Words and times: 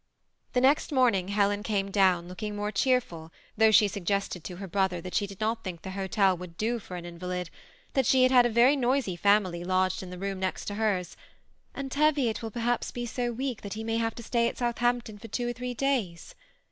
The 0.53 0.61
next 0.61 0.91
morning 0.91 1.27
Helen 1.27 1.61
came 1.61 1.91
down, 1.91 2.27
looking 2.27 2.55
more 2.55 2.71
cheerful, 2.71 3.31
though 3.55 3.69
she 3.69 3.85
su^ested 3.85 4.41
to 4.41 4.55
her 4.55 4.67
brother 4.67 4.99
that 4.99 5.13
she 5.13 5.27
did 5.27 5.39
not 5.39 5.63
think 5.63 5.83
the 5.83 5.91
hotel 5.91 6.35
would 6.35 6.57
do 6.57 6.79
for 6.79 6.95
an 6.97 7.05
invalid; 7.05 7.51
that 7.93 8.05
THE 8.05 8.09
SEMI 8.09 8.23
ATTACHED 8.23 8.23
COUPLE. 8.23 8.23
801 8.23 8.23
she 8.23 8.23
had 8.23 8.31
had 8.31 8.45
a 8.47 8.49
very 8.49 8.75
noisy 8.75 9.15
family 9.15 9.63
lodged 9.63 10.01
in 10.01 10.09
the 10.09 10.17
next 10.17 10.71
room 10.71 10.75
to 10.77 10.81
hers; 10.83 11.15
"and 11.75 11.91
Teviot 11.91 12.41
will 12.41 12.49
perhaps 12.49 12.89
be 12.89 13.05
so 13.05 13.31
weak, 13.31 13.61
that 13.61 13.75
wire 13.75 13.85
may 13.85 13.97
have 13.97 14.15
to 14.15 14.23
stay 14.23 14.47
at 14.47 14.57
Southampton 14.57 15.19
for 15.19 15.27
two 15.27 15.47
or 15.49 15.53
three 15.53 15.75
days." 15.75 16.33